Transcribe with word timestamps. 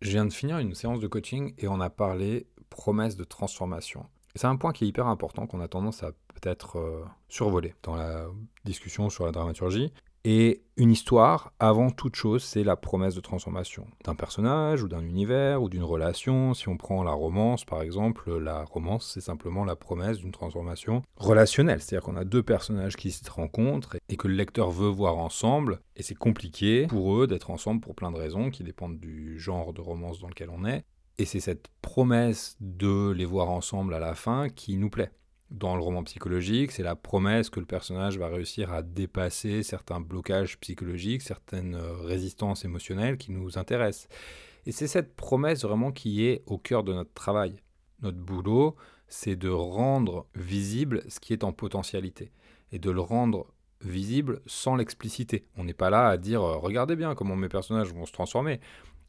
Je 0.00 0.10
viens 0.10 0.24
de 0.24 0.32
finir 0.32 0.58
une 0.58 0.74
séance 0.74 1.00
de 1.00 1.06
coaching 1.06 1.54
et 1.58 1.68
on 1.68 1.80
a 1.80 1.90
parlé 1.90 2.46
promesse 2.70 3.16
de 3.16 3.24
transformation. 3.24 4.06
C'est 4.34 4.46
un 4.46 4.56
point 4.56 4.72
qui 4.72 4.84
est 4.84 4.88
hyper 4.88 5.08
important 5.08 5.46
qu'on 5.46 5.60
a 5.60 5.68
tendance 5.68 6.02
à 6.02 6.12
peut-être 6.12 6.78
euh, 6.78 7.04
survoler 7.28 7.74
dans 7.82 7.96
la 7.96 8.26
discussion 8.64 9.10
sur 9.10 9.26
la 9.26 9.32
dramaturgie. 9.32 9.92
Et 10.24 10.62
une 10.76 10.90
histoire, 10.90 11.54
avant 11.58 11.90
toute 11.90 12.14
chose, 12.14 12.42
c'est 12.44 12.62
la 12.62 12.76
promesse 12.76 13.14
de 13.14 13.20
transformation 13.20 13.86
d'un 14.04 14.14
personnage 14.14 14.82
ou 14.82 14.88
d'un 14.88 15.00
univers 15.00 15.62
ou 15.62 15.70
d'une 15.70 15.82
relation. 15.82 16.52
Si 16.52 16.68
on 16.68 16.76
prend 16.76 17.02
la 17.02 17.12
romance, 17.12 17.64
par 17.64 17.80
exemple, 17.80 18.36
la 18.36 18.64
romance, 18.64 19.10
c'est 19.14 19.22
simplement 19.22 19.64
la 19.64 19.76
promesse 19.76 20.18
d'une 20.18 20.32
transformation 20.32 21.02
relationnelle. 21.16 21.80
C'est-à-dire 21.80 22.04
qu'on 22.04 22.16
a 22.16 22.24
deux 22.24 22.42
personnages 22.42 22.96
qui 22.96 23.12
se 23.12 23.30
rencontrent 23.30 23.96
et 24.10 24.16
que 24.16 24.28
le 24.28 24.34
lecteur 24.34 24.70
veut 24.70 24.90
voir 24.90 25.16
ensemble. 25.16 25.80
Et 25.96 26.02
c'est 26.02 26.14
compliqué 26.14 26.86
pour 26.86 27.16
eux 27.16 27.26
d'être 27.26 27.50
ensemble 27.50 27.80
pour 27.80 27.94
plein 27.94 28.10
de 28.10 28.18
raisons 28.18 28.50
qui 28.50 28.62
dépendent 28.62 29.00
du 29.00 29.38
genre 29.38 29.72
de 29.72 29.80
romance 29.80 30.20
dans 30.20 30.28
lequel 30.28 30.50
on 30.50 30.66
est. 30.66 30.84
Et 31.16 31.24
c'est 31.24 31.40
cette 31.40 31.68
promesse 31.80 32.56
de 32.60 33.10
les 33.10 33.26
voir 33.26 33.50
ensemble 33.50 33.94
à 33.94 33.98
la 33.98 34.14
fin 34.14 34.48
qui 34.48 34.76
nous 34.76 34.90
plaît 34.90 35.12
dans 35.50 35.74
le 35.74 35.82
roman 35.82 36.04
psychologique, 36.04 36.70
c'est 36.70 36.82
la 36.82 36.94
promesse 36.94 37.50
que 37.50 37.60
le 37.60 37.66
personnage 37.66 38.18
va 38.18 38.28
réussir 38.28 38.72
à 38.72 38.82
dépasser 38.82 39.62
certains 39.62 40.00
blocages 40.00 40.58
psychologiques, 40.60 41.22
certaines 41.22 41.74
euh, 41.74 41.92
résistances 42.02 42.64
émotionnelles 42.64 43.18
qui 43.18 43.32
nous 43.32 43.58
intéressent. 43.58 44.08
Et 44.66 44.72
c'est 44.72 44.86
cette 44.86 45.16
promesse 45.16 45.62
vraiment 45.62 45.90
qui 45.90 46.24
est 46.24 46.42
au 46.46 46.58
cœur 46.58 46.84
de 46.84 46.92
notre 46.92 47.12
travail. 47.14 47.56
Notre 48.02 48.18
boulot, 48.18 48.76
c'est 49.08 49.36
de 49.36 49.48
rendre 49.48 50.26
visible 50.34 51.02
ce 51.08 51.18
qui 51.18 51.32
est 51.32 51.44
en 51.44 51.52
potentialité 51.52 52.30
et 52.70 52.78
de 52.78 52.90
le 52.90 53.00
rendre 53.00 53.46
visible 53.82 54.42
sans 54.46 54.76
l'expliciter. 54.76 55.46
On 55.56 55.64
n'est 55.64 55.74
pas 55.74 55.90
là 55.90 56.08
à 56.08 56.16
dire 56.16 56.42
euh, 56.42 56.58
regardez 56.58 56.94
bien 56.94 57.14
comment 57.16 57.36
mes 57.36 57.48
personnages 57.48 57.92
vont 57.92 58.06
se 58.06 58.12
transformer. 58.12 58.60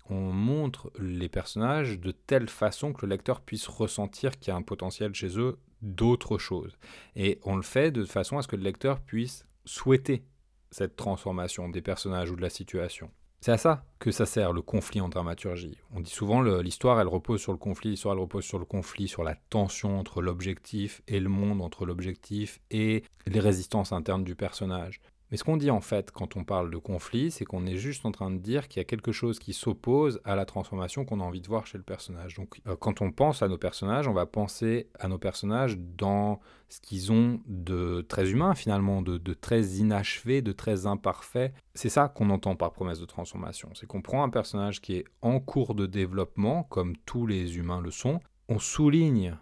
On 0.10 0.32
montre 0.32 0.92
les 1.00 1.30
personnages 1.30 2.00
de 2.00 2.12
telle 2.12 2.50
façon 2.50 2.94
que 2.94 3.06
le 3.06 3.12
lecteur 3.12 3.42
puisse 3.42 3.68
ressentir 3.68 4.40
qu'il 4.40 4.52
y 4.52 4.52
a 4.52 4.58
un 4.58 4.64
potentiel 4.64 5.14
chez 5.14 5.38
eux 5.38 5.60
d'autres 5.82 6.38
choses. 6.38 6.78
Et 7.16 7.40
on 7.44 7.56
le 7.56 7.62
fait 7.62 7.92
de 7.92 8.06
façon 8.06 8.38
à 8.38 8.42
ce 8.42 8.48
que 8.48 8.56
le 8.56 8.64
lecteur 8.64 9.00
puisse 9.00 9.46
souhaiter 9.66 10.24
cette 10.72 10.96
transformation 10.96 11.70
des 11.70 11.82
personnages 11.82 12.32
ou 12.32 12.36
de 12.36 12.42
la 12.42 12.50
situation. 12.50 13.12
C'est 13.44 13.52
à 13.52 13.58
ça 13.58 13.86
que 13.98 14.12
ça 14.12 14.28
sert 14.28 14.54
le 14.54 14.62
conflit 14.62 15.02
en 15.02 15.10
dramaturgie. 15.10 15.80
On 15.96 16.00
dit 16.00 16.12
souvent 16.12 16.44
l'histoire 16.44 17.02
elle 17.02 17.08
repose 17.08 17.42
sur 17.42 17.52
le 17.52 17.58
conflit, 17.58 17.90
l'histoire 17.90 18.14
elle 18.14 18.22
repose 18.22 18.44
sur 18.44 18.60
le 18.60 18.66
conflit, 18.66 19.08
sur 19.08 19.24
la 19.24 19.34
tension 19.34 20.00
entre 20.00 20.22
l'objectif 20.22 21.02
et 21.08 21.20
le 21.20 21.30
monde, 21.30 21.60
entre 21.62 21.88
l'objectif 21.88 22.60
et 22.70 23.04
les 23.26 23.40
résistances 23.40 23.94
internes 23.94 24.24
du 24.24 24.36
personnage. 24.36 25.02
Mais 25.32 25.38
ce 25.38 25.44
qu'on 25.44 25.58
dit 25.58 25.72
en 25.72 25.82
fait 25.82 26.12
quand 26.12 26.36
on 26.36 26.44
parle 26.44 26.70
de 26.70 26.78
conflit, 26.78 27.32
c'est 27.32 27.46
qu'on 27.46 27.66
est 27.66 27.78
juste 27.78 28.06
en 28.06 28.12
train 28.12 28.30
de 28.30 28.38
dire 28.38 28.68
qu'il 28.68 28.80
y 28.80 28.82
a 28.82 28.86
quelque 28.86 29.12
chose 29.12 29.40
qui 29.40 29.54
s'oppose 29.54 30.20
à 30.26 30.36
la 30.36 30.46
transformation 30.46 31.06
qu'on 31.06 31.22
a 31.22 31.24
envie 31.24 31.42
de 31.42 31.48
voir 31.48 31.66
chez 31.66 31.78
le 31.78 31.84
personnage. 31.84 32.36
Donc 32.36 32.60
euh, 32.68 32.76
quand 32.76 33.02
on 33.02 33.12
pense 33.12 33.42
à 33.42 33.48
nos 33.48 33.58
personnages, 33.58 34.08
on 34.08 34.14
va 34.14 34.26
penser 34.26 34.90
à 35.00 35.08
nos 35.08 35.18
personnages 35.18 35.78
dans 35.78 36.40
ce 36.68 36.82
qu'ils 36.82 37.12
ont 37.12 37.40
de 37.48 38.02
très 38.02 38.30
humain 38.32 38.56
finalement, 38.56 39.02
de, 39.02 39.18
de 39.18 39.34
très 39.34 39.62
inachevé, 39.64 40.42
de 40.42 40.52
très 40.52 40.86
imparfait. 40.86 41.54
C'est 41.74 41.90
ça 41.90 42.10
qu'on 42.10 42.30
entend 42.30 42.56
par 42.56 42.74
promesse 42.74 43.00
de 43.00 43.06
transformation. 43.06 43.70
C'est 43.74 43.88
qu'on 43.88 44.02
prend 44.02 44.24
un 44.24 44.30
personnage 44.30 44.82
qui 44.82 44.96
est 44.96 45.06
en 45.22 45.40
cours 45.40 45.76
de 45.76 45.86
développement, 45.86 46.64
comme 46.64 46.98
tous 47.06 47.26
les 47.26 47.58
humains 47.58 47.82
le 47.82 47.92
sont, 47.92 48.20
on 48.50 48.60
souligne 48.60 49.38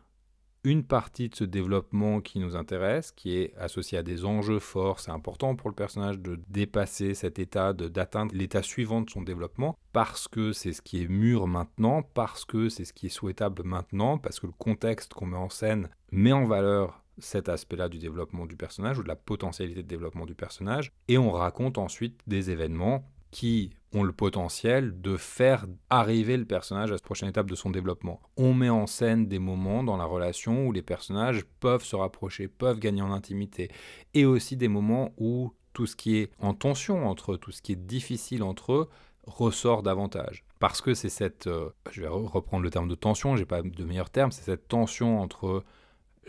une 0.64 0.84
partie 0.84 1.30
de 1.30 1.36
ce 1.36 1.44
développement 1.44 2.22
qui 2.22 2.40
nous 2.40 2.56
intéresse, 2.56 3.12
qui 3.12 3.38
est 3.38 3.56
associé 3.58 3.98
à 3.98 4.04
des 4.04 4.26
enjeux 4.26 4.60
forts. 4.60 5.00
C'est 5.00 5.12
important 5.12 5.56
pour 5.56 5.70
le 5.70 5.76
personnage 5.76 6.20
de 6.20 6.40
dépasser 6.50 7.14
cet 7.14 7.40
état, 7.40 7.74
d'atteindre 7.74 8.36
l'état 8.36 8.62
suivant 8.62 9.02
de 9.02 9.10
son 9.10 9.22
développement, 9.22 9.78
parce 9.94 10.28
que 10.28 10.52
c'est 10.52 10.74
ce 10.74 10.82
qui 10.82 11.02
est 11.04 11.08
mûr 11.08 11.48
maintenant, 11.48 12.02
parce 12.02 12.46
que 12.46 12.70
c'est 12.70 12.86
ce 12.86 12.94
qui 12.94 13.08
est 13.08 13.10
souhaitable 13.10 13.64
maintenant, 13.64 14.18
parce 14.18 14.40
que 14.40 14.48
le 14.48 14.54
contexte 14.54 15.14
qu'on 15.14 15.28
met 15.28 15.38
en 15.38 15.50
scène 15.50 15.90
met 16.12 16.34
en 16.34 16.46
valeur 16.46 17.04
cet 17.18 17.50
aspect-là 17.50 17.90
du 17.90 17.98
développement 17.98 18.46
du 18.46 18.56
personnage 18.56 18.98
ou 18.98 19.04
de 19.04 19.08
la 19.08 19.16
potentialité 19.16 19.84
de 19.84 19.88
développement 19.88 20.26
du 20.26 20.36
personnage, 20.36 20.92
et 21.08 21.18
on 21.18 21.32
raconte 21.32 21.78
ensuite 21.78 22.20
des 22.28 22.50
événements 22.50 23.06
qui 23.32 23.72
ont 23.94 24.04
le 24.04 24.12
potentiel 24.12 25.02
de 25.02 25.18
faire 25.18 25.66
arriver 25.90 26.38
le 26.38 26.46
personnage 26.46 26.92
à 26.92 26.98
cette 26.98 27.06
prochaine 27.06 27.30
étape 27.30 27.50
de 27.50 27.56
son 27.56 27.70
développement. 27.70 28.22
On 28.38 28.54
met 28.54 28.70
en 28.70 28.88
scène 28.88 29.28
des 29.28 29.40
moments 29.40 29.84
dans 29.84 29.98
la 29.98 30.06
relation 30.06 30.68
où 30.68 30.72
les 30.72 30.82
personnages 30.82 31.44
peuvent 31.60 31.84
se 31.84 31.96
rapprocher, 31.96 32.48
peuvent 32.48 32.80
gagner 32.80 33.02
en 33.02 33.12
intimité, 33.12 33.70
et 34.14 34.26
aussi 34.26 34.58
des 34.58 34.68
moments 34.68 35.14
où 35.18 35.54
tout 35.74 35.88
ce 35.88 35.96
qui 35.96 36.18
est 36.18 36.32
en 36.40 36.54
tension 36.54 37.08
entre 37.08 37.34
eux, 37.34 37.38
tout 37.38 37.52
ce 37.52 37.62
qui 37.62 37.72
est 37.72 37.88
difficile 37.88 38.44
entre 38.44 38.74
eux, 38.74 38.90
ressort 39.26 39.84
davantage. 39.84 40.44
Parce 40.60 40.82
que 40.82 40.94
c'est 40.94 41.10
cette, 41.10 41.48
euh, 41.48 41.70
je 41.92 42.02
vais 42.02 42.08
reprendre 42.08 42.64
le 42.64 42.70
terme 42.70 42.88
de 42.88 42.96
tension, 42.96 43.36
j'ai 43.36 43.46
pas 43.46 43.62
de 43.62 43.84
meilleur 43.86 44.10
terme, 44.10 44.32
c'est 44.32 44.44
cette 44.44 44.68
tension 44.68 45.22
entre 45.22 45.64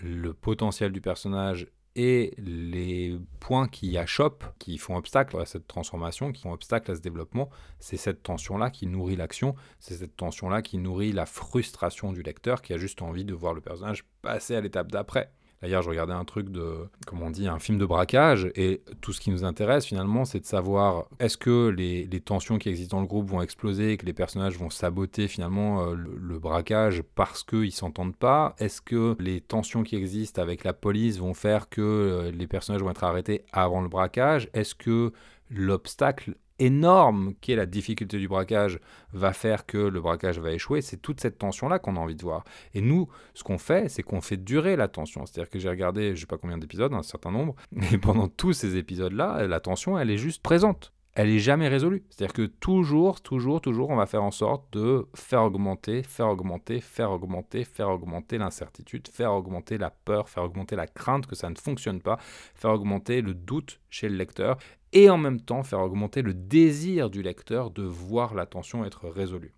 le 0.02 0.32
potentiel 0.32 0.92
du 0.92 1.00
personnage 1.00 1.66
et 1.96 2.34
les 2.38 3.18
points 3.40 3.68
qui 3.68 3.98
achoppent, 3.98 4.44
qui 4.58 4.78
font 4.78 4.96
obstacle 4.96 5.38
à 5.38 5.46
cette 5.46 5.66
transformation, 5.66 6.32
qui 6.32 6.42
font 6.42 6.52
obstacle 6.52 6.90
à 6.90 6.94
ce 6.94 7.00
développement, 7.00 7.50
c'est 7.78 7.96
cette 7.96 8.22
tension-là 8.22 8.70
qui 8.70 8.86
nourrit 8.86 9.16
l'action, 9.16 9.54
c'est 9.80 9.94
cette 9.94 10.16
tension-là 10.16 10.62
qui 10.62 10.78
nourrit 10.78 11.12
la 11.12 11.26
frustration 11.26 12.12
du 12.12 12.22
lecteur 12.22 12.62
qui 12.62 12.72
a 12.72 12.78
juste 12.78 13.02
envie 13.02 13.24
de 13.24 13.34
voir 13.34 13.54
le 13.54 13.60
personnage 13.60 14.04
passer 14.22 14.54
à 14.54 14.60
l'étape 14.60 14.92
d'après. 14.92 15.32
D'ailleurs, 15.62 15.82
je 15.82 15.90
regardais 15.90 16.14
un 16.14 16.24
truc 16.24 16.48
de, 16.48 16.88
comment 17.06 17.26
on 17.26 17.30
dit, 17.30 17.46
un 17.46 17.58
film 17.58 17.76
de 17.76 17.84
braquage, 17.84 18.50
et 18.54 18.82
tout 19.02 19.12
ce 19.12 19.20
qui 19.20 19.30
nous 19.30 19.44
intéresse 19.44 19.84
finalement, 19.84 20.24
c'est 20.24 20.40
de 20.40 20.46
savoir 20.46 21.04
est-ce 21.18 21.36
que 21.36 21.68
les, 21.68 22.08
tensions 22.20 22.58
qui 22.58 22.68
existent 22.70 22.96
dans 22.96 23.02
le 23.02 23.06
groupe 23.06 23.28
vont 23.28 23.42
exploser, 23.42 23.92
et 23.92 23.96
que 23.98 24.06
les 24.06 24.14
personnages 24.14 24.56
vont 24.56 24.70
saboter 24.70 25.28
finalement 25.28 25.84
euh, 25.84 25.94
le, 25.94 26.38
braquage 26.38 27.02
parce 27.14 27.44
qu'ils 27.44 27.72
s'entendent 27.72 28.16
pas? 28.16 28.54
Est-ce 28.58 28.80
que 28.80 29.16
les 29.20 29.42
tensions 29.42 29.82
qui 29.82 29.96
existent 29.96 30.40
avec 30.40 30.64
la 30.64 30.72
police 30.72 31.18
vont 31.18 31.34
faire 31.34 31.68
que 31.68 31.82
euh, 31.82 32.30
les 32.30 32.46
personnages 32.46 32.82
vont 32.82 32.90
être 32.90 33.04
arrêtés 33.04 33.44
avant 33.52 33.82
le 33.82 33.88
braquage? 33.88 34.48
Est-ce 34.54 34.74
que 34.74 35.12
l'obstacle 35.50 36.36
énorme 36.60 37.34
qui 37.40 37.52
est 37.52 37.56
la 37.56 37.66
difficulté 37.66 38.18
du 38.18 38.28
braquage 38.28 38.78
va 39.12 39.32
faire 39.32 39.66
que 39.66 39.78
le 39.78 40.00
braquage 40.00 40.38
va 40.38 40.52
échouer, 40.52 40.82
c'est 40.82 40.98
toute 40.98 41.20
cette 41.20 41.38
tension-là 41.38 41.78
qu'on 41.78 41.96
a 41.96 41.98
envie 42.00 42.14
de 42.14 42.22
voir. 42.22 42.44
Et 42.74 42.80
nous, 42.80 43.08
ce 43.34 43.42
qu'on 43.42 43.58
fait, 43.58 43.88
c'est 43.88 44.02
qu'on 44.02 44.20
fait 44.20 44.36
durer 44.36 44.76
la 44.76 44.86
tension. 44.86 45.26
C'est-à-dire 45.26 45.50
que 45.50 45.58
j'ai 45.58 45.68
regardé, 45.68 46.08
je 46.08 46.10
ne 46.12 46.16
sais 46.16 46.26
pas 46.26 46.38
combien 46.38 46.58
d'épisodes, 46.58 46.92
un 46.92 47.02
certain 47.02 47.32
nombre, 47.32 47.56
et 47.92 47.98
pendant 47.98 48.28
tous 48.28 48.52
ces 48.52 48.76
épisodes-là, 48.76 49.46
la 49.46 49.60
tension, 49.60 49.98
elle 49.98 50.10
est 50.10 50.18
juste 50.18 50.42
présente 50.42 50.92
elle 51.14 51.28
est 51.28 51.38
jamais 51.40 51.68
résolue. 51.68 52.04
C'est-à-dire 52.08 52.32
que 52.32 52.46
toujours, 52.46 53.20
toujours, 53.20 53.60
toujours, 53.60 53.90
on 53.90 53.96
va 53.96 54.06
faire 54.06 54.22
en 54.22 54.30
sorte 54.30 54.72
de 54.72 55.08
faire 55.14 55.42
augmenter, 55.42 56.02
faire 56.02 56.28
augmenter, 56.28 56.80
faire 56.80 57.10
augmenter, 57.10 57.64
faire 57.64 57.88
augmenter 57.88 58.38
l'incertitude, 58.38 59.08
faire 59.08 59.32
augmenter 59.32 59.76
la 59.76 59.90
peur, 59.90 60.28
faire 60.28 60.44
augmenter 60.44 60.76
la 60.76 60.86
crainte 60.86 61.26
que 61.26 61.34
ça 61.34 61.50
ne 61.50 61.56
fonctionne 61.56 62.00
pas, 62.00 62.18
faire 62.54 62.70
augmenter 62.70 63.22
le 63.22 63.34
doute 63.34 63.80
chez 63.90 64.08
le 64.08 64.16
lecteur 64.16 64.56
et 64.92 65.10
en 65.10 65.18
même 65.18 65.40
temps 65.40 65.62
faire 65.62 65.80
augmenter 65.80 66.22
le 66.22 66.34
désir 66.34 67.10
du 67.10 67.22
lecteur 67.22 67.70
de 67.70 67.82
voir 67.82 68.34
la 68.34 68.46
tension 68.46 68.84
être 68.84 69.08
résolue. 69.08 69.54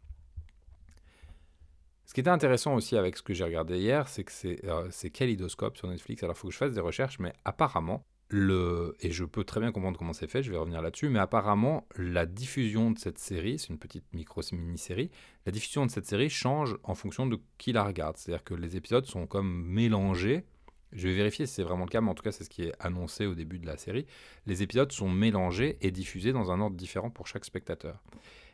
Ce 2.06 2.14
qui 2.14 2.20
était 2.20 2.30
intéressant 2.30 2.74
aussi 2.74 2.96
avec 2.96 3.16
ce 3.16 3.22
que 3.22 3.32
j'ai 3.32 3.44
regardé 3.44 3.78
hier, 3.78 4.06
c'est 4.06 4.24
que 4.24 4.32
c'est 4.32 4.60
euh, 4.64 4.90
Kaleidoscope 5.14 5.78
sur 5.78 5.88
Netflix. 5.88 6.22
Alors 6.22 6.36
il 6.36 6.38
faut 6.38 6.48
que 6.48 6.52
je 6.52 6.58
fasse 6.58 6.74
des 6.74 6.80
recherches, 6.80 7.18
mais 7.18 7.32
apparemment, 7.46 8.04
le, 8.28 8.94
et 9.00 9.10
je 9.10 9.24
peux 9.24 9.44
très 9.44 9.60
bien 9.60 9.72
comprendre 9.72 9.98
comment 9.98 10.12
c'est 10.12 10.26
fait, 10.26 10.42
je 10.42 10.50
vais 10.50 10.56
revenir 10.56 10.82
là-dessus, 10.82 11.08
mais 11.08 11.18
apparemment, 11.18 11.86
la 11.96 12.26
diffusion 12.26 12.90
de 12.90 12.98
cette 12.98 13.18
série, 13.18 13.58
c'est 13.58 13.68
une 13.68 13.78
petite 13.78 14.04
micro-mini-série, 14.12 15.10
la 15.46 15.52
diffusion 15.52 15.86
de 15.86 15.90
cette 15.90 16.06
série 16.06 16.28
change 16.28 16.76
en 16.82 16.94
fonction 16.94 17.26
de 17.26 17.38
qui 17.58 17.72
la 17.72 17.84
regarde. 17.84 18.16
C'est-à-dire 18.16 18.44
que 18.44 18.54
les 18.54 18.76
épisodes 18.76 19.06
sont 19.06 19.26
comme 19.26 19.64
mélangés. 19.66 20.44
Je 20.92 21.08
vais 21.08 21.14
vérifier 21.14 21.46
si 21.46 21.54
c'est 21.54 21.62
vraiment 21.62 21.84
le 21.84 21.90
cas, 21.90 22.00
mais 22.00 22.10
en 22.10 22.14
tout 22.14 22.22
cas, 22.22 22.32
c'est 22.32 22.44
ce 22.44 22.50
qui 22.50 22.64
est 22.64 22.72
annoncé 22.78 23.26
au 23.26 23.34
début 23.34 23.58
de 23.58 23.66
la 23.66 23.76
série. 23.76 24.06
Les 24.46 24.62
épisodes 24.62 24.92
sont 24.92 25.08
mélangés 25.08 25.78
et 25.80 25.90
diffusés 25.90 26.32
dans 26.32 26.50
un 26.50 26.60
ordre 26.60 26.76
différent 26.76 27.10
pour 27.10 27.26
chaque 27.26 27.44
spectateur. 27.44 28.02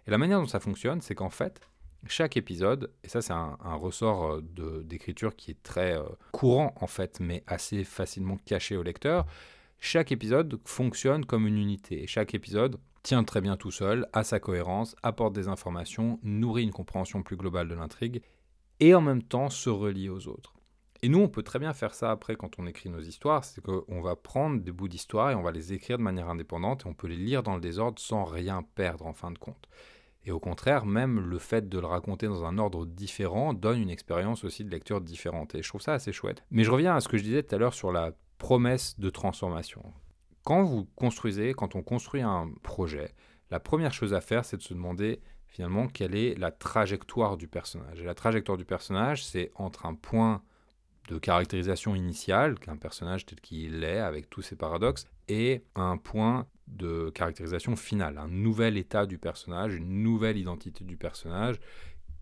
Et 0.07 0.11
la 0.11 0.19
manière 0.19 0.41
dont 0.41 0.47
ça 0.47 0.61
fonctionne, 0.61 1.01
c'est 1.01 1.15
qu'en 1.15 1.31
fait, 1.31 1.61
chaque 2.07 2.37
épisode, 2.37 2.93
et 3.03 3.09
ça 3.09 3.21
c'est 3.21 3.33
un, 3.33 3.57
ressort 3.75 4.41
euh, 4.59 4.83
d'écriture 4.85 5.35
qui 5.35 5.51
est 5.51 5.63
très 5.63 5.99
euh, 5.99 6.05
courant 6.33 6.75
en 6.81 6.87
fait, 6.87 7.19
mais 7.21 7.43
assez 7.47 7.85
facilement 7.85 8.37
caché 8.45 8.77
au 8.77 8.83
lecteur, 8.83 9.27
chaque 9.81 10.13
épisode 10.13 10.61
fonctionne 10.65 11.25
comme 11.25 11.47
une 11.47 11.59
unité. 11.59 12.07
Chaque 12.07 12.35
épisode 12.35 12.79
tient 13.03 13.25
très 13.25 13.41
bien 13.41 13.57
tout 13.57 13.71
seul, 13.71 14.07
a 14.13 14.25
sa 14.25 14.41
cohérence, 14.41 14.97
apporte 15.03 15.35
des 15.35 15.49
informations, 15.49 16.19
nourrit 16.23 16.65
une 16.65 16.73
compréhension 16.73 17.23
plus 17.23 17.37
globale 17.37 17.69
de 17.69 17.75
l'intrigue, 17.75 18.23
et 18.81 18.95
en 18.95 19.01
même 19.01 19.23
temps 19.23 19.51
se 19.51 19.71
relie 19.71 20.09
aux 20.09 20.29
autres. 20.29 20.58
Et 21.03 21.09
nous, 21.09 21.21
on 21.21 21.29
peut 21.29 21.43
très 21.43 21.59
bien 21.59 21.73
faire 21.73 21.95
ça 21.95 22.11
après 22.11 22.35
quand 22.35 22.59
on 22.59 22.67
écrit 22.67 22.91
nos 22.91 23.01
histoires, 23.01 23.45
c'est 23.45 23.61
qu'on 23.61 24.01
va 24.01 24.17
prendre 24.17 24.61
des 24.61 24.73
bouts 24.73 24.89
d'histoire 24.89 25.31
et 25.31 25.35
on 25.35 25.43
va 25.43 25.53
les 25.53 25.73
écrire 25.73 25.99
de 25.99 26.03
manière 26.03 26.29
indépendante 26.29 26.83
et 26.85 26.89
on 26.89 26.95
peut 26.95 27.07
les 27.07 27.17
lire 27.17 27.43
dans 27.43 27.55
le 27.55 27.61
désordre 27.61 28.01
sans 28.01 28.25
rien 28.25 28.65
perdre 28.75 29.07
en 29.07 29.13
fin 29.13 29.31
de 29.31 29.39
compte. 29.39 29.69
Et 30.25 30.33
au 30.33 30.41
contraire, 30.41 30.85
même 30.85 31.21
le 31.21 31.39
fait 31.39 31.69
de 31.69 31.79
le 31.79 31.87
raconter 31.87 32.27
dans 32.27 32.45
un 32.45 32.59
ordre 32.59 32.85
différent 32.85 33.55
donne 33.55 33.81
une 33.81 33.91
expérience 33.91 34.45
aussi 34.45 34.65
de 34.65 34.71
lecture 34.71 35.01
différente. 35.01 35.55
Et 35.55 35.63
je 35.63 35.69
trouve 35.69 35.81
ça 35.81 35.95
assez 35.95 36.13
chouette. 36.13 36.43
Mais 36.51 36.65
je 36.65 36.71
reviens 36.71 36.97
à 36.97 37.01
ce 37.01 37.09
que 37.09 37.17
je 37.17 37.23
disais 37.23 37.43
tout 37.43 37.55
à 37.55 37.59
l'heure 37.59 37.75
sur 37.75 37.93
la 37.93 38.13
promesse 38.39 38.99
de 38.99 39.09
transformation. 39.09 39.83
Quand 40.45 40.65
vous 40.65 40.85
construisez, 40.97 41.55
quand 41.55 41.77
on 41.77 41.83
construit 41.83 42.23
un 42.23 42.51
projet, 42.63 43.15
la 43.51 43.61
première 43.61 43.93
chose 43.93 44.13
à 44.15 44.21
faire, 44.21 44.45
c'est 44.45 44.57
de 44.57 44.63
se 44.63 44.75
demander 44.75 45.21
finalement 45.47 45.87
quelle 45.87 46.15
est 46.15 46.35
la 46.39 46.51
trajectoire 46.51 47.37
du 47.37 47.49
personnage. 47.49 48.01
Et 48.01 48.05
la 48.05 48.15
trajectoire 48.15 48.59
du 48.59 48.65
personnage, 48.65 49.25
c'est 49.25 49.51
entre 49.55 49.87
un 49.87 49.95
point 49.95 50.43
de 51.09 51.19
caractérisation 51.19 51.95
initiale, 51.95 52.59
qu'un 52.59 52.77
personnage 52.77 53.27
tel 53.27 53.41
qu'il 53.41 53.83
est, 53.83 53.99
avec 53.99 54.31
tous 54.31 54.43
ses 54.43 54.57
paradoxes, 54.57 55.07
et 55.29 55.65
un 55.75 55.97
point 55.97 56.47
de 56.67 57.11
caractérisation 57.11 57.77
finale, 57.77 58.19
un 58.19 58.29
nouvel 58.29 58.77
état 58.77 59.07
du 59.07 59.19
personnage, 59.19 59.75
une 59.75 60.03
nouvelle 60.03 60.37
identité 60.37 60.85
du 60.85 60.97
personnage. 60.97 61.59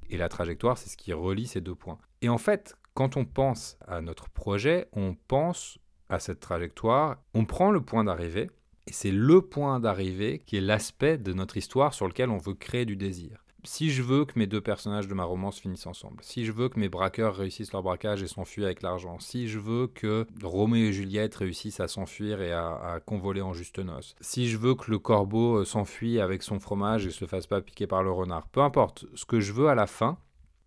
Et 0.08 0.16
la 0.16 0.28
trajectoire, 0.28 0.78
c'est 0.78 0.88
ce 0.88 0.96
qui 0.96 1.12
relie 1.12 1.46
ces 1.46 1.60
deux 1.60 1.74
points. 1.74 1.98
Et 2.22 2.28
en 2.28 2.38
fait, 2.38 2.76
quand 2.94 3.16
on 3.16 3.24
pense 3.24 3.76
à 3.86 4.00
notre 4.00 4.28
projet, 4.30 4.88
on 4.92 5.16
pense 5.26 5.78
à 6.08 6.20
cette 6.20 6.40
trajectoire, 6.40 7.18
on 7.34 7.44
prend 7.44 7.72
le 7.72 7.80
point 7.80 8.04
d'arrivée, 8.04 8.50
et 8.86 8.92
c'est 8.92 9.10
le 9.10 9.42
point 9.42 9.80
d'arrivée 9.80 10.40
qui 10.46 10.56
est 10.56 10.60
l'aspect 10.60 11.18
de 11.18 11.32
notre 11.32 11.56
histoire 11.56 11.92
sur 11.92 12.06
lequel 12.06 12.30
on 12.30 12.38
veut 12.38 12.54
créer 12.54 12.84
du 12.84 12.94
désir 12.94 13.44
si 13.66 13.90
je 13.90 14.02
veux 14.02 14.24
que 14.24 14.38
mes 14.38 14.46
deux 14.46 14.60
personnages 14.60 15.08
de 15.08 15.14
ma 15.14 15.24
romance 15.24 15.58
finissent 15.58 15.86
ensemble, 15.86 16.22
si 16.22 16.44
je 16.44 16.52
veux 16.52 16.68
que 16.68 16.78
mes 16.78 16.88
braqueurs 16.88 17.36
réussissent 17.36 17.72
leur 17.72 17.82
braquage 17.82 18.22
et 18.22 18.28
s'enfuient 18.28 18.64
avec 18.64 18.82
l'argent, 18.82 19.18
si 19.18 19.48
je 19.48 19.58
veux 19.58 19.88
que 19.88 20.26
Roméo 20.42 20.86
et 20.86 20.92
Juliette 20.92 21.34
réussissent 21.34 21.80
à 21.80 21.88
s'enfuir 21.88 22.40
et 22.40 22.52
à, 22.52 23.00
convoler 23.04 23.42
en 23.42 23.52
juste 23.52 23.78
noces, 23.78 24.14
si 24.20 24.48
je 24.48 24.56
veux 24.56 24.74
que 24.74 24.90
le 24.90 24.98
corbeau 24.98 25.56
euh, 25.56 25.64
s'enfuit 25.64 26.20
avec 26.20 26.42
son 26.42 26.58
fromage 26.58 27.06
et 27.06 27.10
se 27.10 27.26
fasse 27.26 27.46
pas 27.46 27.60
piquer 27.60 27.86
par 27.86 28.02
le 28.02 28.10
renard, 28.10 28.48
peu 28.48 28.60
importe, 28.60 29.06
ce 29.14 29.24
que 29.24 29.40
je 29.40 29.52
veux 29.52 29.68
à 29.68 29.74
la 29.74 29.86
fin, 29.86 30.18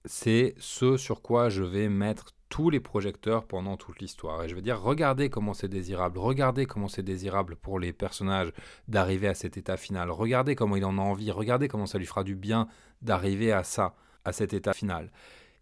c'est 0.06 0.56
ce 0.58 0.98
sur 0.98 1.22
quoi 1.22 1.50
je 1.50 1.64
vais 1.64 1.90
mettre 1.90 2.34
tous 2.50 2.70
les 2.70 2.80
projecteurs 2.80 3.46
pendant 3.46 3.78
toute 3.78 4.00
l'histoire. 4.00 4.44
Et 4.44 4.50
je 4.50 4.56
veux 4.56 4.62
dire, 4.62 4.82
regardez 4.82 5.30
comment 5.30 5.54
c'est 5.54 5.68
désirable, 5.68 6.18
regardez 6.18 6.66
comment 6.66 6.88
c'est 6.88 7.04
désirable 7.04 7.56
pour 7.56 7.80
les 7.80 7.94
personnages 7.94 8.52
d'arriver 8.88 9.28
à 9.28 9.36
cet 9.36 9.56
état 9.58 9.78
final, 9.78 10.10
regardez 10.12 10.56
comment 10.56 10.76
il 10.76 10.86
en 10.86 10.98
a 10.98 11.02
envie, 11.02 11.32
regardez 11.32 11.68
comment 11.68 11.86
ça 11.86 12.00
lui 12.00 12.06
fera 12.06 12.24
du 12.24 12.36
bien 12.36 12.68
d'arriver 13.02 13.52
à 13.52 13.64
ça, 13.64 13.96
à 14.26 14.34
cet 14.34 14.54
état 14.54 14.74
final. 14.74 15.12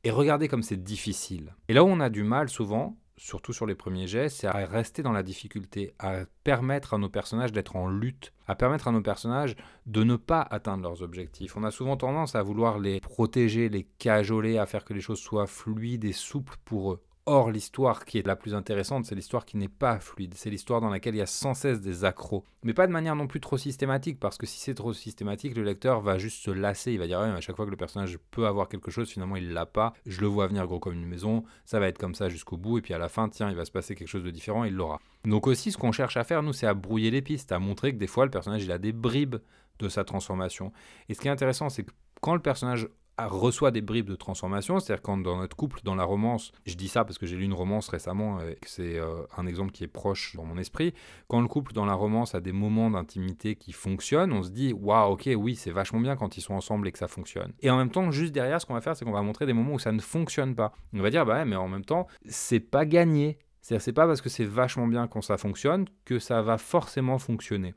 Et 0.04 0.12
regardez 0.12 0.48
comme 0.48 0.64
c'est 0.64 0.82
difficile. 0.82 1.54
Et 1.68 1.74
là 1.74 1.84
où 1.84 1.88
on 1.88 2.00
a 2.00 2.10
du 2.10 2.24
mal 2.24 2.50
souvent, 2.50 2.98
surtout 3.18 3.52
sur 3.52 3.66
les 3.66 3.76
premiers 3.76 4.08
jets, 4.08 4.30
c'est 4.30 4.48
à 4.48 4.66
rester 4.66 5.04
dans 5.04 5.12
la 5.12 5.24
difficulté, 5.24 5.94
à 6.00 6.26
permettre 6.44 6.94
à 6.94 6.98
nos 6.98 7.10
personnages 7.10 7.52
d'être 7.52 7.76
en 7.76 7.90
lutte, 7.90 8.34
à 8.48 8.56
permettre 8.56 8.88
à 8.88 8.92
nos 8.92 9.02
personnages 9.02 9.56
de 9.86 10.04
ne 10.04 10.16
pas 10.16 10.42
atteindre 10.42 10.84
leurs 10.84 11.02
objectifs. 11.02 11.58
On 11.58 11.64
a 11.64 11.72
souvent 11.72 11.98
tendance 11.98 12.36
à 12.36 12.44
vouloir 12.44 12.80
les 12.80 13.00
protéger, 13.00 13.70
les 13.70 13.88
cajoler, 13.98 14.58
à 14.58 14.66
faire 14.66 14.86
que 14.86 14.94
les 14.94 15.02
choses 15.02 15.20
soient 15.20 15.48
fluides 15.48 16.06
et 16.06 16.14
souples 16.14 16.58
pour 16.64 16.94
eux. 16.94 17.02
Or, 17.30 17.52
l'histoire 17.52 18.06
qui 18.06 18.20
est 18.20 18.26
la 18.26 18.38
plus 18.38 18.56
intéressante, 18.56 19.04
c'est 19.04 19.14
l'histoire 19.14 19.44
qui 19.44 19.58
n'est 19.58 19.68
pas 19.68 20.00
fluide. 20.00 20.34
C'est 20.34 20.50
l'histoire 20.50 20.80
dans 20.80 20.90
laquelle 20.90 21.14
il 21.14 21.18
y 21.18 21.22
a 21.22 21.26
sans 21.26 21.54
cesse 21.54 21.82
des 21.82 22.06
accros. 22.06 22.46
Mais 22.64 22.74
pas 22.74 22.88
de 22.88 22.94
manière 22.94 23.18
non 23.18 23.28
plus 23.28 23.42
trop 23.42 23.58
systématique, 23.58 24.18
parce 24.18 24.38
que 24.38 24.46
si 24.46 24.62
c'est 24.62 24.74
trop 24.74 24.94
systématique, 24.94 25.58
le 25.58 25.64
lecteur 25.64 26.00
va 26.00 26.18
juste 26.18 26.42
se 26.42 26.52
lasser. 26.52 26.94
Il 26.94 27.00
va 27.00 27.06
dire, 27.06 27.20
à 27.20 27.42
chaque 27.42 27.58
fois 27.58 27.66
que 27.66 27.72
le 27.72 27.76
personnage 27.76 28.18
peut 28.32 28.48
avoir 28.48 28.70
quelque 28.70 28.92
chose, 28.92 29.10
finalement, 29.10 29.36
il 29.36 29.52
l'a 29.52 29.66
pas. 29.66 29.92
Je 30.06 30.22
le 30.22 30.28
vois 30.28 30.48
venir 30.48 30.66
gros 30.68 30.80
comme 30.80 30.94
une 30.94 31.06
maison. 31.06 31.44
Ça 31.66 31.82
va 31.82 31.90
être 31.90 31.98
comme 31.98 32.16
ça 32.16 32.30
jusqu'au 32.30 32.56
bout. 32.56 32.78
Et 32.78 32.82
puis 32.82 32.94
à 32.94 32.98
la 32.98 33.10
fin, 33.10 33.28
tiens, 33.28 33.50
il 33.50 33.58
va 33.58 33.66
se 33.66 33.72
passer 33.72 33.94
quelque 33.94 34.08
chose 34.08 34.24
de 34.24 34.32
différent, 34.32 34.64
il 34.64 34.74
l'aura. 34.74 35.02
Donc 35.26 35.48
aussi, 35.48 35.74
ce 35.74 35.78
qu'on 35.78 35.92
cherche 35.92 36.16
à 36.16 36.24
faire, 36.24 36.44
nous, 36.44 36.54
c'est 36.54 36.68
à 36.68 36.74
brouiller 36.74 37.12
les 37.12 37.22
pistes, 37.22 37.52
à 37.52 37.60
montrer 37.60 37.92
que 37.92 37.98
des 37.98 38.08
fois, 38.08 38.24
le 38.24 38.32
personnage, 38.32 38.64
il 38.64 38.72
a 38.72 38.78
des 38.78 38.94
bribes 38.94 39.36
de 39.80 39.90
sa 39.90 40.06
transformation. 40.06 40.72
Et 41.10 41.14
ce 41.14 41.20
qui 41.20 41.28
est 41.28 41.32
intéressant, 41.32 41.68
c'est 41.68 41.84
que 41.84 41.92
quand 42.22 42.34
le 42.34 42.42
personnage 42.42 42.88
reçoit 43.26 43.72
des 43.72 43.82
bribes 43.82 44.10
de 44.10 44.16
transformation, 44.16 44.80
c'est-à-dire 44.80 45.02
quand 45.02 45.18
dans 45.18 45.38
notre 45.38 45.56
couple, 45.56 45.80
dans 45.84 45.96
la 45.96 46.04
romance, 46.04 46.52
je 46.68 46.76
dis 46.76 46.88
ça 46.88 47.04
parce 47.04 47.18
que 47.18 47.26
j'ai 47.26 47.36
lu 47.36 47.46
une 47.46 47.54
romance 47.54 47.90
récemment 47.90 48.40
et 48.42 48.56
que 48.56 48.70
c'est 48.70 49.00
euh, 49.00 49.24
un 49.36 49.48
exemple 49.48 49.72
qui 49.72 49.84
est 49.84 49.88
proche 49.88 50.36
dans 50.36 50.44
mon 50.44 50.58
esprit, 50.58 50.94
quand 51.28 51.42
le 51.42 51.48
couple 51.48 51.74
dans 51.74 51.86
la 51.86 51.96
romance 51.96 52.36
a 52.36 52.42
des 52.42 52.52
moments 52.52 52.92
d'intimité 52.92 53.56
qui 53.56 53.72
fonctionnent, 53.72 54.34
on 54.34 54.44
se 54.44 54.52
dit 54.52 54.74
waouh, 54.74 55.14
ok, 55.14 55.30
oui, 55.36 55.56
c'est 55.56 55.72
vachement 55.72 56.00
bien 56.00 56.16
quand 56.16 56.38
ils 56.38 56.42
sont 56.42 56.54
ensemble 56.54 56.88
et 56.88 56.92
que 56.92 57.00
ça 57.00 57.08
fonctionne. 57.08 57.54
Et 57.62 57.72
en 57.72 57.78
même 57.78 57.90
temps, 57.90 58.12
juste 58.12 58.34
derrière, 58.34 58.62
ce 58.62 58.68
qu'on 58.68 58.76
va 58.76 58.82
faire, 58.82 58.96
c'est 58.96 59.06
qu'on 59.06 59.12
va 59.12 59.24
montrer 59.24 59.48
des 59.48 59.54
moments 59.54 59.74
où 59.74 59.80
ça 59.80 59.92
ne 59.92 60.00
fonctionne 60.00 60.54
pas. 60.54 60.74
On 60.94 61.02
va 61.02 61.10
dire 61.10 61.26
bah 61.26 61.40
ouais, 61.40 61.46
mais 61.46 61.56
en 61.56 61.68
même 61.68 61.86
temps, 61.86 62.08
c'est 62.28 62.60
pas 62.60 62.86
gagné. 62.86 63.40
C'est-à-dire 63.62 63.84
c'est 63.84 63.94
pas 63.94 64.08
parce 64.08 64.22
que 64.22 64.30
c'est 64.30 64.46
vachement 64.46 64.88
bien 64.88 65.08
quand 65.08 65.22
ça 65.22 65.38
fonctionne 65.38 65.86
que 66.06 66.20
ça 66.20 66.42
va 66.42 66.58
forcément 66.58 67.18
fonctionner. 67.18 67.74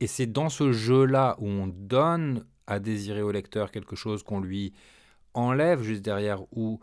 Et 0.00 0.06
c'est 0.06 0.26
dans 0.26 0.48
ce 0.48 0.72
jeu-là 0.72 1.36
où 1.38 1.46
on 1.46 1.68
donne 1.68 2.44
à 2.66 2.78
désirer 2.78 3.22
au 3.22 3.30
lecteur 3.30 3.70
quelque 3.70 3.96
chose 3.96 4.22
qu'on 4.22 4.40
lui 4.40 4.72
enlève 5.34 5.82
juste 5.82 6.02
derrière 6.02 6.42
ou 6.52 6.80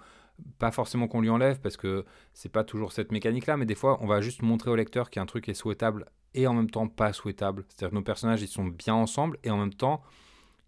pas 0.58 0.72
forcément 0.72 1.08
qu'on 1.08 1.22
lui 1.22 1.30
enlève 1.30 1.60
parce 1.60 1.78
que 1.78 2.06
c'est 2.34 2.52
pas 2.52 2.64
toujours 2.64 2.94
cette 2.94 3.12
mécanique 3.12 3.46
là 3.46 3.58
mais 3.58 3.66
des 3.66 3.76
fois 3.76 3.98
on 4.02 4.08
va 4.08 4.22
juste 4.22 4.42
montrer 4.42 4.70
au 4.72 4.76
lecteur 4.76 5.10
qu'un 5.10 5.26
truc 5.26 5.50
est 5.50 5.54
souhaitable 5.54 6.06
et 6.34 6.48
en 6.48 6.54
même 6.54 6.70
temps 6.70 6.88
pas 6.88 7.14
souhaitable. 7.14 7.66
C'est-à-dire 7.68 7.92
que 7.92 7.96
nos 7.96 8.04
personnages 8.04 8.42
ils 8.42 8.48
sont 8.48 8.66
bien 8.66 8.94
ensemble 8.94 9.38
et 9.44 9.52
en 9.52 9.58
même 9.58 9.74
temps 9.74 10.02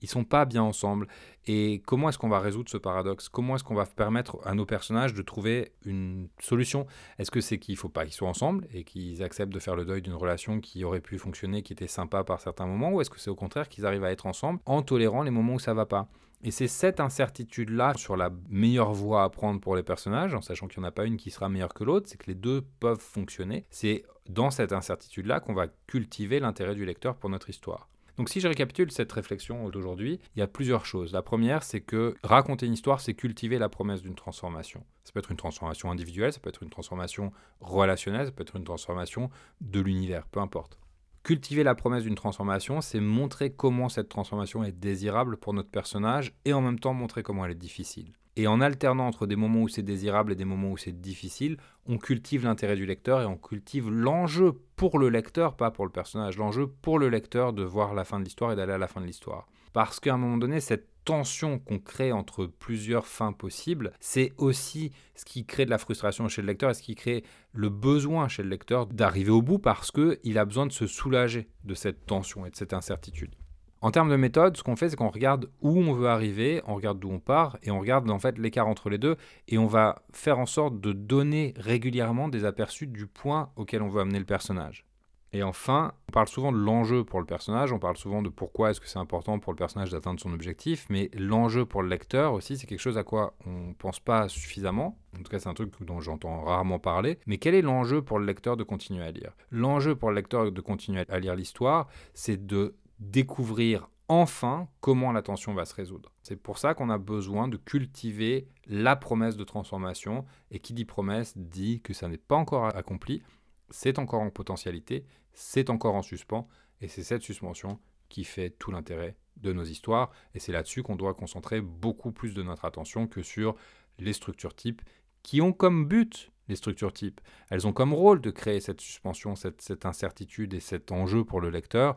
ils 0.02 0.10
sont 0.10 0.24
pas 0.24 0.46
bien 0.46 0.64
ensemble. 0.64 1.08
Et 1.48 1.82
comment 1.86 2.10
est-ce 2.10 2.18
qu'on 2.18 2.30
va 2.30 2.40
résoudre 2.40 2.70
ce 2.70 2.78
paradoxe? 2.78 3.30
Comment 3.30 3.56
est-ce 3.56 3.64
qu'on 3.64 3.76
va 3.76 3.86
permettre 3.86 4.40
à 4.44 4.54
nos 4.54 4.66
personnages 4.66 5.14
de 5.14 5.22
trouver 5.22 5.72
une 5.86 6.28
solution? 6.40 6.86
Est-ce 7.18 7.32
que 7.32 7.42
c'est 7.42 7.58
qu'il 7.58 7.78
faut 7.78 7.90
pas 7.90 8.06
qu'ils 8.06 8.14
soient 8.14 8.30
ensemble 8.30 8.68
et 8.74 8.84
qu'ils 8.84 9.24
acceptent 9.24 9.54
de 9.54 9.60
faire 9.60 9.76
le 9.76 9.86
deuil 9.86 10.02
d'une 10.02 10.14
relation 10.14 10.60
qui 10.60 10.84
aurait 10.84 11.02
pu 11.02 11.18
fonctionner, 11.18 11.64
qui 11.64 11.74
était 11.74 11.88
sympa 11.88 12.24
par 12.24 12.40
certains 12.40 12.66
moments, 12.66 12.92
ou 12.92 13.02
est-ce 13.02 13.10
que 13.10 13.20
c'est 13.20 13.30
au 13.30 13.36
contraire 13.36 13.70
qu'ils 13.70 13.86
arrivent 13.86 14.04
à 14.04 14.12
être 14.12 14.26
ensemble 14.26 14.60
en 14.66 14.82
tolérant 14.82 15.24
les 15.24 15.32
moments 15.32 15.56
où 15.56 15.60
ça 15.60 15.74
va 15.74 15.86
pas? 15.86 16.08
Et 16.44 16.50
c'est 16.50 16.68
cette 16.68 17.00
incertitude-là 17.00 17.94
sur 17.96 18.18
la 18.18 18.32
meilleure 18.50 18.94
voie 18.94 19.24
à 19.24 19.30
prendre 19.30 19.62
pour 19.62 19.76
les 19.76 19.84
personnages, 19.84 20.34
en 20.34 20.42
sachant 20.42 20.68
qu'il 20.68 20.80
n'y 20.80 20.86
en 20.86 20.90
a 20.90 20.92
pas 20.92 21.06
une 21.06 21.18
qui 21.18 21.30
sera 21.30 21.50
meilleure 21.50 21.74
que 21.74 21.84
l'autre, 21.84 22.10
c'est 22.10 22.18
que 22.18 22.26
les 22.28 22.36
deux 22.36 22.64
peuvent 22.80 23.00
fonctionner. 23.00 23.66
C'est 23.70 24.04
dans 24.28 24.50
cette 24.50 24.74
incertitude-là 24.74 25.40
qu'on 25.40 25.54
va 25.54 25.68
cultiver 25.86 26.40
l'intérêt 26.40 26.74
du 26.74 26.84
lecteur 26.84 27.16
pour 27.16 27.30
notre 27.30 27.52
histoire. 27.52 27.90
Donc 28.22 28.30
si 28.30 28.40
je 28.40 28.48
récapitule 28.48 28.92
cette 28.92 29.12
réflexion 29.12 29.68
d'aujourd'hui, 29.70 30.20
il 30.36 30.40
y 30.40 30.44
a 30.44 30.48
plusieurs 30.48 30.86
choses. 30.86 31.12
La 31.12 31.24
première, 31.24 31.64
c'est 31.64 31.82
que 31.82 32.14
raconter 32.22 32.68
une 32.68 32.74
histoire, 32.74 33.02
c'est 33.02 33.16
cultiver 33.16 33.58
la 33.58 33.68
promesse 33.68 34.04
d'une 34.04 34.14
transformation. 34.14 34.84
Ça 35.04 35.12
peut 35.12 35.18
être 35.18 35.32
une 35.32 35.38
transformation 35.38 35.90
individuelle, 35.90 36.32
ça 36.32 36.40
peut 36.40 36.50
être 36.50 36.62
une 36.62 36.70
transformation 36.70 37.32
relationnelle, 37.62 38.28
ça 38.28 38.32
peut 38.32 38.44
être 38.44 38.58
une 38.58 38.64
transformation 38.64 39.32
de 39.62 39.80
l'univers, 39.80 40.28
peu 40.28 40.40
importe. 40.40 40.78
Cultiver 41.24 41.64
la 41.64 41.74
promesse 41.74 42.04
d'une 42.04 42.14
transformation, 42.14 42.80
c'est 42.82 43.00
montrer 43.00 43.54
comment 43.54 43.90
cette 43.90 44.10
transformation 44.10 44.64
est 44.64 44.72
désirable 44.72 45.38
pour 45.38 45.56
notre 45.56 45.72
personnage 45.72 46.32
et 46.46 46.54
en 46.54 46.62
même 46.62 46.78
temps 46.78 46.94
montrer 46.94 47.24
comment 47.24 47.44
elle 47.46 47.54
est 47.54 47.56
difficile. 47.56 48.14
Et 48.38 48.48
en 48.48 48.62
alternant 48.62 49.08
entre 49.08 49.28
des 49.28 49.36
moments 49.36 49.64
où 49.64 49.68
c'est 49.68 49.82
désirable 49.82 50.32
et 50.32 50.36
des 50.36 50.46
moments 50.46 50.72
où 50.72 50.78
c'est 50.78 51.00
difficile, 51.02 51.58
on 51.86 51.98
cultive 51.98 52.46
l'intérêt 52.46 52.76
du 52.76 52.86
lecteur 52.86 53.22
et 53.22 53.26
on 53.26 53.38
cultive 53.38 53.90
l'enjeu 53.90 54.54
pour 54.78 55.00
le 55.00 55.10
lecteur, 55.10 55.58
pas 55.58 55.72
pour 55.72 55.86
le 55.86 55.92
personnage, 55.92 56.38
l'enjeu 56.38 56.68
pour 56.68 56.98
le 56.98 57.10
lecteur 57.10 57.52
de 57.52 57.64
voir 57.64 57.94
la 57.94 58.06
fin 58.06 58.20
de 58.20 58.24
l'histoire 58.24 58.54
et 58.54 58.56
d'aller 58.56 58.74
à 58.74 58.78
la 58.78 58.88
fin 58.88 59.02
de 59.02 59.06
l'histoire. 59.06 59.48
Parce 59.74 60.00
qu'à 60.00 60.14
un 60.14 60.18
moment 60.18 60.38
donné, 60.38 60.62
cette 60.62 60.88
tension 61.04 61.60
qu'on 61.60 61.80
crée 61.80 62.12
entre 62.12 62.46
plusieurs 62.46 63.08
fins 63.08 63.34
possibles, 63.34 63.92
c'est 64.00 64.34
aussi 64.38 64.92
ce 65.16 65.26
qui 65.26 65.46
crée 65.46 65.66
de 65.66 65.70
la 65.70 65.78
frustration 65.78 66.28
chez 66.28 66.42
le 66.42 66.48
lecteur 66.48 66.70
et 66.70 66.74
ce 66.74 66.84
qui 66.84 66.96
crée 66.96 67.24
le 67.54 67.70
besoin 67.70 68.28
chez 68.28 68.44
le 68.44 68.50
lecteur 68.50 68.86
d'arriver 68.86 69.32
au 69.32 69.42
bout 69.42 69.60
parce 69.60 69.92
qu'il 69.92 70.38
a 70.38 70.46
besoin 70.46 70.68
de 70.68 70.72
se 70.72 70.88
soulager 70.88 71.50
de 71.64 71.74
cette 71.74 72.06
tension 72.06 72.46
et 72.46 72.52
de 72.52 72.56
cette 72.56 72.74
incertitude. 72.74 73.36
En 73.84 73.90
termes 73.90 74.10
de 74.12 74.16
méthode, 74.16 74.56
ce 74.58 74.62
qu'on 74.62 74.76
fait, 74.76 74.90
c'est 74.90 74.96
qu'on 74.96 75.10
regarde 75.10 75.50
où 75.62 75.80
on 75.80 75.94
veut 75.94 76.08
arriver, 76.08 76.62
on 76.68 76.76
regarde 76.76 77.00
d'où 77.00 77.10
on 77.10 77.20
part, 77.20 77.58
et 77.64 77.72
on 77.72 77.80
regarde 77.80 78.10
en 78.12 78.20
fait 78.20 78.38
l'écart 78.38 78.68
entre 78.68 78.92
les 78.92 79.00
deux, 79.00 79.18
et 79.48 79.58
on 79.58 79.66
va 79.66 80.04
faire 80.14 80.38
en 80.38 80.46
sorte 80.46 80.80
de 80.80 80.94
donner 80.94 81.56
régulièrement 81.58 82.30
des 82.30 82.46
aperçus 82.46 82.86
du 82.86 83.08
point 83.08 83.50
auquel 83.56 83.82
on 83.82 83.90
veut 83.90 84.02
amener 84.02 84.20
le 84.20 84.26
personnage. 84.26 84.86
Et 85.34 85.44
enfin, 85.44 85.94
on 86.10 86.12
parle 86.12 86.28
souvent 86.28 86.52
de 86.52 86.58
l'enjeu 86.58 87.06
pour 87.06 87.22
le 87.22 87.26
personnage, 87.26 87.72
on 87.72 87.80
parle 87.80 87.96
souvent 87.96 88.22
de 88.22 88.28
pourquoi 88.28 88.70
est-ce 88.70 88.82
que 88.82 88.88
c'est 88.88 89.00
important 89.00 89.40
pour 89.40 89.54
le 89.54 89.58
personnage 89.58 89.90
d'atteindre 89.90 90.20
son 90.20 90.34
objectif, 90.34 90.86
mais 90.90 91.10
l'enjeu 91.18 91.66
pour 91.66 91.82
le 91.82 91.88
lecteur 91.88 92.34
aussi, 92.34 92.58
c'est 92.58 92.68
quelque 92.68 92.82
chose 92.82 92.98
à 92.98 93.04
quoi 93.04 93.34
on 93.48 93.70
ne 93.70 93.74
pense 93.74 94.02
pas 94.02 94.28
suffisamment. 94.28 95.00
En 95.18 95.24
tout 95.24 95.32
cas, 95.32 95.40
c'est 95.40 95.48
un 95.48 95.54
truc 95.54 95.72
dont 95.82 96.02
j'entends 96.02 96.44
rarement 96.44 96.80
parler. 96.80 97.18
Mais 97.28 97.38
quel 97.38 97.56
est 97.56 97.62
l'enjeu 97.62 98.02
pour 98.02 98.20
le 98.20 98.26
lecteur 98.26 98.58
de 98.58 98.64
continuer 98.64 99.04
à 99.04 99.12
lire? 99.12 99.32
L'enjeu 99.52 99.96
pour 99.96 100.10
le 100.10 100.16
lecteur 100.16 100.52
de 100.52 100.62
continuer 100.62 101.06
à 101.08 101.20
lire 101.20 101.36
l'histoire, 101.36 101.88
c'est 102.14 102.46
de 102.46 102.76
découvrir 103.02 103.90
enfin 104.08 104.68
comment 104.80 105.12
la 105.12 105.22
tension 105.22 105.54
va 105.54 105.66
se 105.66 105.74
résoudre. 105.74 106.14
C'est 106.22 106.36
pour 106.36 106.58
ça 106.58 106.74
qu'on 106.74 106.90
a 106.90 106.98
besoin 106.98 107.48
de 107.48 107.58
cultiver 107.58 108.48
la 108.68 108.96
promesse 108.96 109.36
de 109.36 109.44
transformation. 109.44 110.26
Et 110.52 110.60
qui 110.60 110.74
dit 110.74 110.86
promesse 110.86 111.34
dit 111.38 111.82
que 111.82 111.94
ça 111.94 112.08
n'est 112.08 112.18
pas 112.18 112.36
encore 112.36 112.66
accompli, 112.76 113.24
c'est 113.70 114.00
encore 114.00 114.22
en 114.22 114.30
potentialité, 114.30 115.06
c'est 115.34 115.70
encore 115.70 115.96
en 115.96 116.02
suspens, 116.02 116.48
et 116.82 116.88
c'est 116.88 117.04
cette 117.04 117.22
suspension 117.22 117.80
qui 118.10 118.26
fait 118.26 118.50
tout 118.50 118.72
l'intérêt 118.72 119.16
de 119.38 119.54
nos 119.54 119.64
histoires, 119.64 120.12
et 120.34 120.40
c'est 120.40 120.52
là-dessus 120.52 120.84
qu'on 120.84 120.98
doit 120.98 121.14
concentrer 121.14 121.62
beaucoup 121.62 122.12
plus 122.12 122.34
de 122.34 122.44
notre 122.44 122.66
attention 122.66 123.08
que 123.08 123.24
sur 123.24 123.56
les 123.98 124.14
structures 124.14 124.56
types, 124.56 124.82
qui 125.24 125.42
ont 125.42 125.54
comme 125.54 125.88
but 125.88 126.32
les 126.50 126.58
structures 126.58 126.92
types. 126.92 127.22
Elles 127.50 127.66
ont 127.66 127.72
comme 127.72 127.94
rôle 127.94 128.20
de 128.20 128.30
créer 128.30 128.60
cette 128.60 128.82
suspension, 128.82 129.36
cette, 129.36 129.62
cette 129.62 129.86
incertitude 129.86 130.54
et 130.54 130.60
cet 130.60 130.92
enjeu 130.92 131.24
pour 131.24 131.40
le 131.40 131.50
lecteur, 131.50 131.96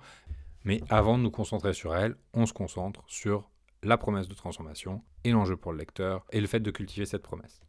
mais 0.65 0.81
avant 0.89 1.19
de 1.19 1.23
nous 1.23 1.31
concentrer 1.31 1.73
sur 1.73 1.95
elles, 1.95 2.17
on 2.33 2.47
se 2.47 2.53
concentre 2.53 3.03
sur 3.07 3.51
la 3.83 3.99
promesse 3.99 4.29
de 4.29 4.35
transformation 4.35 5.03
et 5.25 5.31
l'enjeu 5.31 5.57
pour 5.57 5.73
le 5.73 5.79
lecteur 5.79 6.25
et 6.33 6.41
le 6.41 6.47
fait 6.47 6.61
de 6.61 6.71
cultiver 6.71 7.07
cette 7.07 7.23
promesse. 7.23 7.61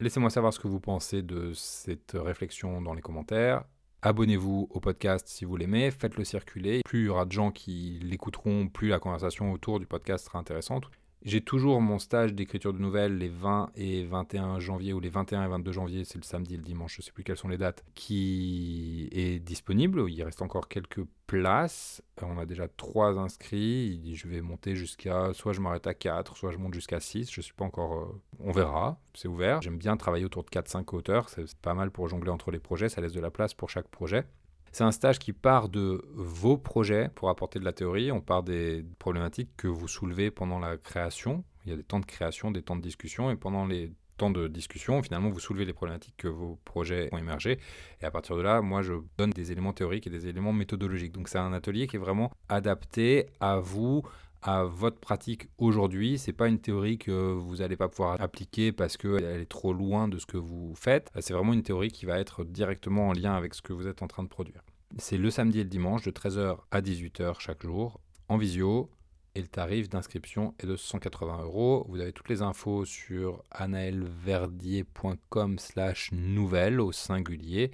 Laissez-moi 0.00 0.30
savoir 0.30 0.52
ce 0.52 0.60
que 0.60 0.68
vous 0.68 0.78
pensez 0.78 1.22
de 1.22 1.52
cette 1.54 2.12
réflexion 2.14 2.80
dans 2.82 2.94
les 2.94 3.02
commentaires. 3.02 3.64
Abonnez-vous 4.02 4.68
au 4.70 4.78
podcast 4.78 5.26
si 5.26 5.44
vous 5.44 5.56
l'aimez, 5.56 5.90
faites-le 5.90 6.22
circuler. 6.22 6.82
Plus 6.84 7.00
il 7.00 7.06
y 7.06 7.08
aura 7.08 7.24
de 7.24 7.32
gens 7.32 7.50
qui 7.50 7.98
l'écouteront, 8.02 8.68
plus 8.68 8.88
la 8.88 9.00
conversation 9.00 9.50
autour 9.52 9.80
du 9.80 9.86
podcast 9.86 10.26
sera 10.26 10.38
intéressante. 10.38 10.88
J'ai 11.24 11.40
toujours 11.40 11.80
mon 11.80 11.98
stage 11.98 12.32
d'écriture 12.32 12.72
de 12.72 12.78
nouvelles 12.78 13.18
les 13.18 13.28
20 13.28 13.72
et 13.74 14.04
21 14.04 14.60
janvier, 14.60 14.92
ou 14.92 15.00
les 15.00 15.08
21 15.08 15.44
et 15.44 15.48
22 15.48 15.72
janvier, 15.72 16.04
c'est 16.04 16.18
le 16.18 16.22
samedi 16.22 16.54
et 16.54 16.56
le 16.56 16.62
dimanche, 16.62 16.94
je 16.94 17.02
ne 17.02 17.04
sais 17.04 17.12
plus 17.12 17.24
quelles 17.24 17.36
sont 17.36 17.48
les 17.48 17.58
dates, 17.58 17.84
qui 17.94 19.08
est 19.10 19.40
disponible. 19.40 20.08
Il 20.08 20.22
reste 20.22 20.42
encore 20.42 20.68
quelques 20.68 21.04
places. 21.26 22.02
On 22.22 22.38
a 22.38 22.46
déjà 22.46 22.68
3 22.68 23.18
inscrits. 23.18 24.14
Je 24.14 24.28
vais 24.28 24.40
monter 24.40 24.76
jusqu'à, 24.76 25.32
soit 25.34 25.52
je 25.52 25.60
m'arrête 25.60 25.86
à 25.88 25.94
4, 25.94 26.36
soit 26.36 26.52
je 26.52 26.58
monte 26.58 26.74
jusqu'à 26.74 27.00
6. 27.00 27.30
Je 27.32 27.40
ne 27.40 27.42
suis 27.42 27.54
pas 27.54 27.64
encore... 27.64 27.94
Euh, 27.98 28.20
on 28.38 28.52
verra, 28.52 29.00
c'est 29.14 29.28
ouvert. 29.28 29.60
J'aime 29.60 29.78
bien 29.78 29.96
travailler 29.96 30.24
autour 30.24 30.44
de 30.44 30.50
4-5 30.50 30.94
auteurs. 30.94 31.28
C'est 31.28 31.52
pas 31.56 31.74
mal 31.74 31.90
pour 31.90 32.08
jongler 32.08 32.30
entre 32.30 32.52
les 32.52 32.60
projets. 32.60 32.88
Ça 32.88 33.00
laisse 33.00 33.12
de 33.12 33.20
la 33.20 33.30
place 33.30 33.54
pour 33.54 33.70
chaque 33.70 33.88
projet. 33.88 34.24
C'est 34.72 34.84
un 34.84 34.92
stage 34.92 35.18
qui 35.18 35.32
part 35.32 35.68
de 35.68 36.04
vos 36.14 36.56
projets 36.56 37.10
pour 37.14 37.30
apporter 37.30 37.58
de 37.58 37.64
la 37.64 37.72
théorie. 37.72 38.12
On 38.12 38.20
part 38.20 38.42
des 38.42 38.84
problématiques 38.98 39.50
que 39.56 39.68
vous 39.68 39.88
soulevez 39.88 40.30
pendant 40.30 40.58
la 40.58 40.76
création. 40.76 41.44
Il 41.64 41.70
y 41.70 41.74
a 41.74 41.76
des 41.76 41.84
temps 41.84 42.00
de 42.00 42.06
création, 42.06 42.50
des 42.50 42.62
temps 42.62 42.76
de 42.76 42.82
discussion, 42.82 43.30
et 43.30 43.36
pendant 43.36 43.66
les 43.66 43.92
temps 44.18 44.30
de 44.30 44.48
discussion, 44.48 45.02
finalement, 45.02 45.30
vous 45.30 45.40
soulevez 45.40 45.64
les 45.64 45.72
problématiques 45.72 46.16
que 46.16 46.28
vos 46.28 46.58
projets 46.64 47.08
ont 47.12 47.18
émergé. 47.18 47.58
Et 48.02 48.04
à 48.04 48.10
partir 48.10 48.36
de 48.36 48.42
là, 48.42 48.60
moi, 48.60 48.82
je 48.82 48.94
donne 49.16 49.30
des 49.30 49.52
éléments 49.52 49.72
théoriques 49.72 50.06
et 50.06 50.10
des 50.10 50.26
éléments 50.26 50.52
méthodologiques. 50.52 51.12
Donc, 51.12 51.28
c'est 51.28 51.38
un 51.38 51.52
atelier 51.52 51.86
qui 51.86 51.96
est 51.96 52.00
vraiment 52.00 52.32
adapté 52.48 53.26
à 53.40 53.58
vous, 53.58 54.02
à 54.42 54.64
votre 54.64 54.98
pratique 54.98 55.48
aujourd'hui. 55.58 56.18
C'est 56.18 56.32
pas 56.32 56.48
une 56.48 56.60
théorie 56.60 56.98
que 56.98 57.32
vous 57.32 57.56
n'allez 57.56 57.76
pas 57.76 57.88
pouvoir 57.88 58.20
appliquer 58.20 58.72
parce 58.72 58.96
qu'elle 58.96 59.24
est 59.24 59.48
trop 59.48 59.72
loin 59.72 60.08
de 60.08 60.18
ce 60.18 60.26
que 60.26 60.36
vous 60.36 60.74
faites. 60.74 61.10
C'est 61.20 61.34
vraiment 61.34 61.52
une 61.52 61.62
théorie 61.62 61.90
qui 61.90 62.06
va 62.06 62.18
être 62.18 62.44
directement 62.44 63.08
en 63.08 63.12
lien 63.12 63.34
avec 63.34 63.54
ce 63.54 63.62
que 63.62 63.72
vous 63.72 63.86
êtes 63.86 64.02
en 64.02 64.06
train 64.06 64.22
de 64.22 64.28
produire. 64.28 64.62
C'est 64.96 65.18
le 65.18 65.30
samedi 65.30 65.60
et 65.60 65.64
le 65.64 65.68
dimanche 65.68 66.02
de 66.02 66.10
13h 66.10 66.58
à 66.70 66.80
18h 66.80 67.40
chaque 67.40 67.62
jour 67.62 68.00
en 68.28 68.38
visio. 68.38 68.90
Et 69.34 69.42
le 69.42 69.46
tarif 69.46 69.88
d'inscription 69.88 70.54
est 70.58 70.66
de 70.66 70.74
180 70.74 71.42
euros. 71.42 71.86
Vous 71.88 72.00
avez 72.00 72.12
toutes 72.12 72.28
les 72.28 72.42
infos 72.42 72.84
sur 72.84 73.44
anaelverdier.com 73.50 75.58
slash 75.58 76.10
nouvelle 76.12 76.80
au 76.80 76.90
singulier. 76.90 77.70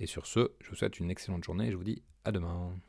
Et 0.00 0.06
sur 0.06 0.26
ce, 0.26 0.50
je 0.60 0.70
vous 0.70 0.76
souhaite 0.76 0.98
une 0.98 1.10
excellente 1.10 1.44
journée 1.44 1.68
et 1.68 1.70
je 1.70 1.76
vous 1.76 1.84
dis 1.84 2.02
à 2.24 2.32
demain. 2.32 2.72